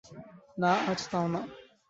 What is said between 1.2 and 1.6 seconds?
না।